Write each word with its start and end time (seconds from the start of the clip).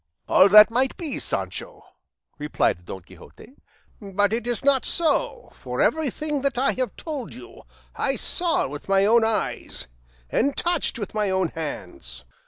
"All 0.27 0.49
that 0.49 0.71
might 0.71 0.97
be, 0.97 1.19
Sancho," 1.19 1.83
replied 2.39 2.85
Don 2.85 3.03
Quixote; 3.03 3.53
"but 4.01 4.33
it 4.33 4.47
is 4.47 4.65
not 4.65 4.83
so, 4.83 5.51
for 5.53 5.79
everything 5.79 6.41
that 6.41 6.57
I 6.57 6.71
have 6.71 6.95
told 6.95 7.35
you 7.35 7.61
I 7.95 8.15
saw 8.15 8.67
with 8.67 8.89
my 8.89 9.05
own 9.05 9.23
eyes, 9.23 9.87
and 10.31 10.57
touched 10.57 10.97
with 10.97 11.13
my 11.13 11.29
own 11.29 11.49
hands. 11.49 12.25